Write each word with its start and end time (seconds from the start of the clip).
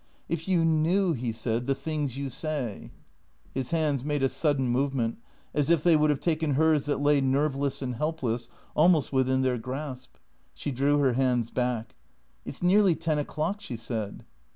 "If 0.35 0.47
you 0.47 0.65
knew," 0.65 1.13
he 1.13 1.31
said," 1.31 1.67
the 1.67 1.75
things 1.75 2.17
you 2.17 2.31
say" 2.31 2.89
His 3.53 3.69
hands 3.69 4.03
made 4.03 4.23
a 4.23 4.29
sudden 4.29 4.67
movement, 4.67 5.19
as 5.53 5.69
if 5.69 5.83
they 5.83 5.95
would 5.95 6.09
have 6.09 6.19
taken 6.19 6.55
hers 6.55 6.85
that 6.85 6.99
lay 6.99 7.21
nerveless 7.21 7.83
and 7.83 7.93
helpless, 7.93 8.49
almost 8.73 9.13
within 9.13 9.43
their 9.43 9.59
grasp. 9.59 10.15
She 10.55 10.71
drew 10.71 10.97
her 10.97 11.13
hands 11.13 11.51
back." 11.51 11.93
It 12.45 12.55
's 12.55 12.63
nearly 12.63 12.95
ten 12.95 13.19
o'clock," 13.19 13.61
she 13.61 13.75
said. 13.75 14.25